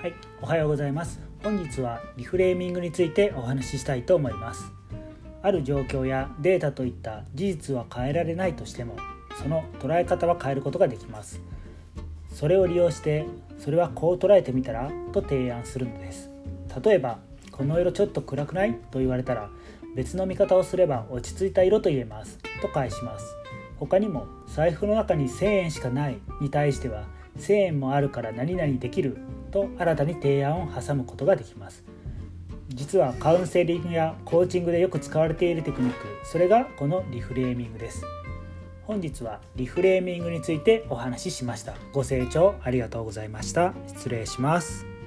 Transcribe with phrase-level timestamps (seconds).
[0.00, 1.18] はい、おはようございます。
[1.42, 4.70] 本日はリフレーミングについてお話ししたいと思います。
[5.42, 8.96] ある状況やデータといった事実は変えられないとしても
[9.42, 11.40] その捉え方は変えることができます。
[12.32, 13.26] それを利用して
[13.58, 16.30] それはこう捉えてみたらと提案するのです。
[16.80, 17.18] 例えば
[17.50, 18.74] この色ちょっと暗くない？
[18.92, 19.50] と言われたら
[19.96, 22.38] 別の見方をすれば落ち着いた色と言えます。
[22.62, 23.26] と返します。
[23.80, 27.02] 他にも財布の中に1000円しかないに対しては
[27.38, 31.84] 1000円もあるから何々できると新たに提案を挟むことができます。
[32.68, 38.02] 実はカウンセリングやコーチングでよく使われているテクニックそれがこのリフレーミングです。
[38.84, 41.74] 本日はリフレーミングについてお話ししました。
[41.92, 43.74] ご清聴ありがとうございました。
[43.86, 44.97] 失礼します。